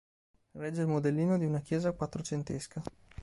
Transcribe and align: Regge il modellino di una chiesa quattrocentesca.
Regge 0.55 0.81
il 0.81 0.87
modellino 0.87 1.37
di 1.37 1.45
una 1.45 1.59
chiesa 1.59 1.91
quattrocentesca. 1.91 2.81